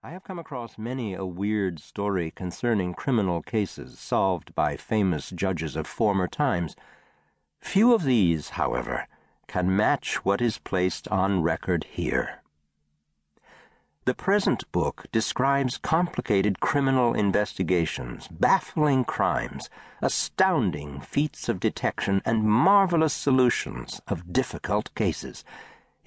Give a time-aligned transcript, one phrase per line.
[0.00, 5.74] I have come across many a weird story concerning criminal cases solved by famous judges
[5.74, 6.76] of former times.
[7.58, 9.08] Few of these, however,
[9.48, 12.44] can match what is placed on record here.
[14.04, 19.68] The present book describes complicated criminal investigations, baffling crimes,
[20.00, 25.44] astounding feats of detection, and marvelous solutions of difficult cases.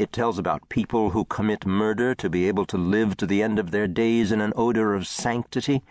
[0.02, 3.60] It tells about people who commit murder to be able to live to the end
[3.60, 5.84] of their days in an odor of sanctity,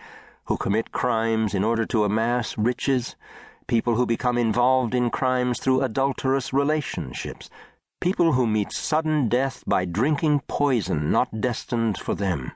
[0.46, 3.14] who commit crimes in order to amass riches,
[3.68, 7.48] people who become involved in crimes through adulterous relationships,
[8.00, 12.50] people who meet sudden death by drinking poison not destined for them,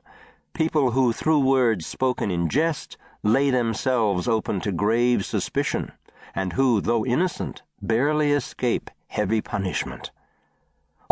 [0.54, 5.92] people who, through words spoken in jest, lay themselves open to grave suspicion,
[6.34, 10.10] and who, though innocent, barely escape heavy punishment.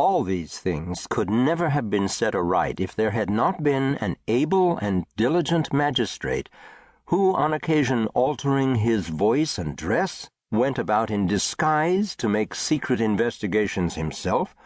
[0.05, 4.17] All these things could never have been set aright if there had not been an
[4.27, 6.49] able and diligent magistrate
[7.05, 13.01] who, on occasion altering his voice and dress, went about in disguise to make secret
[13.01, 14.57] investigations himself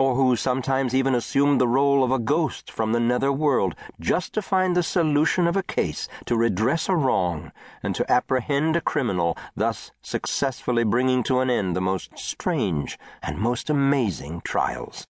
[0.00, 4.32] or who sometimes even assumed the role of a ghost from the nether world just
[4.32, 8.80] to find the solution of a case, to redress a wrong, and to apprehend a
[8.80, 15.06] criminal, thus successfully bringing to an end the most strange and most amazing trials.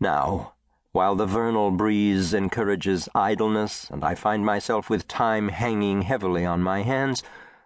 [0.00, 0.54] Now,
[0.90, 6.64] while the vernal breeze encourages idleness, and I find myself with time hanging heavily on
[6.64, 7.22] my hands,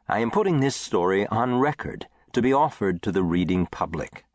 [0.07, 4.27] I am putting this story on record to be offered to the reading public.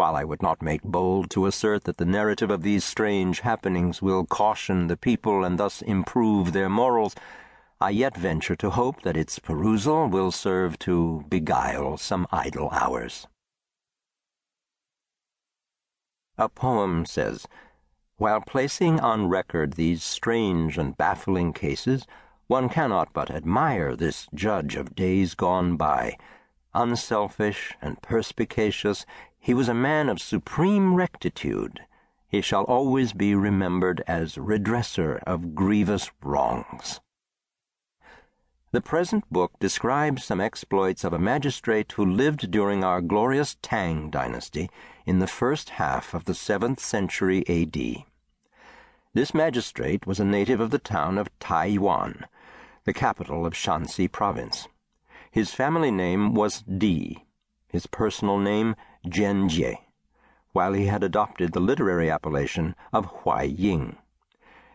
[0.00, 4.00] While I would not make bold to assert that the narrative of these strange happenings
[4.00, 7.14] will caution the people and thus improve their morals,
[7.82, 13.26] I yet venture to hope that its perusal will serve to beguile some idle hours.
[16.38, 17.46] A poem says,
[18.16, 22.06] While placing on record these strange and baffling cases,
[22.46, 26.16] one cannot but admire this judge of days gone by.
[26.72, 29.04] Unselfish and perspicacious,
[29.40, 31.80] he was a man of supreme rectitude.
[32.28, 37.00] He shall always be remembered as redresser of grievous wrongs.
[38.72, 44.10] The present book describes some exploits of a magistrate who lived during our glorious Tang
[44.10, 44.70] dynasty
[45.06, 48.04] in the first half of the seventh century A.D.
[49.12, 52.26] This magistrate was a native of the town of Taiyuan,
[52.84, 54.68] the capital of Shanxi province.
[55.32, 57.24] His family name was Dee,
[57.70, 58.76] his personal name
[59.06, 59.78] Jian Jie,
[60.52, 63.96] while he had adopted the literary appellation of Huai Ying.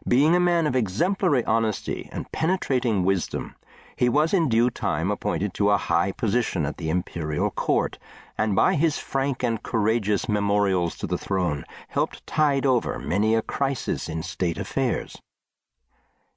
[0.08, 3.56] Being a man of exemplary honesty and penetrating wisdom,
[3.96, 7.98] he was in due time appointed to a high position at the imperial court,
[8.38, 13.42] and by his frank and courageous memorials to the throne helped tide over many a
[13.42, 15.18] crisis in state affairs.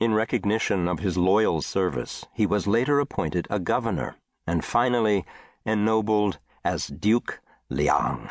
[0.00, 5.26] In recognition of his loyal service, he was later appointed a governor, and finally
[5.66, 6.38] ennobled
[6.68, 7.40] as Duke
[7.70, 8.28] Liang.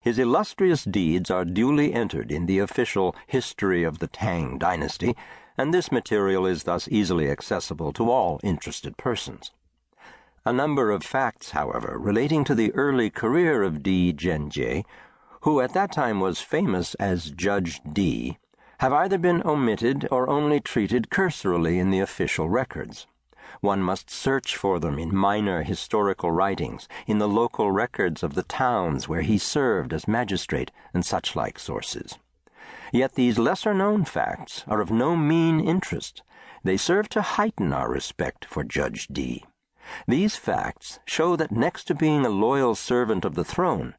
[0.00, 5.14] His illustrious deeds are duly entered in the official History of the Tang Dynasty,
[5.58, 9.50] and this material is thus easily accessible to all interested persons.
[10.46, 14.86] A number of facts, however, relating to the early career of Dee Zhenjie,
[15.42, 18.38] who at that time was famous as Judge Dee,
[18.78, 23.06] have either been omitted or only treated cursorily in the official records.
[23.62, 28.42] One must search for them in minor historical writings, in the local records of the
[28.42, 32.18] towns where he served as magistrate, and such like sources.
[32.92, 36.24] Yet these lesser known facts are of no mean interest.
[36.64, 39.44] They serve to heighten our respect for Judge Dee.
[40.08, 43.94] These facts show that next to being a loyal servant of the throne,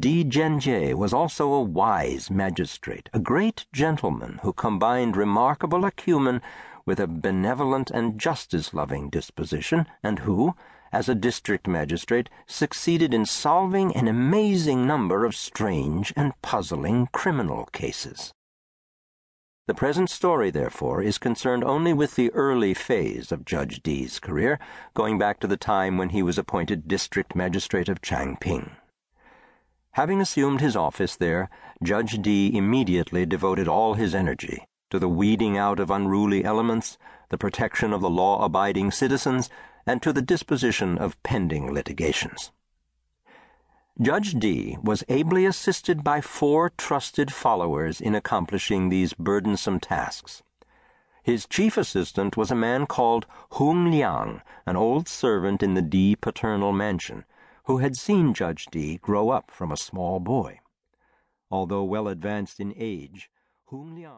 [0.00, 6.40] Dee Zhenjie was also a wise magistrate, a great gentleman who combined remarkable acumen
[6.86, 10.54] with a benevolent and justice loving disposition, and who,
[10.92, 17.64] as a district magistrate, succeeded in solving an amazing number of strange and puzzling criminal
[17.72, 18.32] cases.
[19.66, 24.58] The present story, therefore, is concerned only with the early phase of Judge Dee's career,
[24.92, 28.72] going back to the time when he was appointed district magistrate of Changping.
[29.92, 31.48] Having assumed his office there,
[31.82, 36.98] Judge Dee immediately devoted all his energy to the weeding out of unruly elements,
[37.28, 39.50] the protection of the law abiding citizens,
[39.84, 42.52] and to the disposition of pending litigations.
[44.00, 50.44] Judge Dee was ably assisted by four trusted followers in accomplishing these burdensome tasks.
[51.24, 56.14] His chief assistant was a man called Hung Liang, an old servant in the Dee
[56.14, 57.24] paternal mansion,
[57.64, 60.60] who had seen Judge Dee grow up from a small boy.
[61.50, 63.28] Although well advanced in age,
[63.70, 64.12] Hung Liang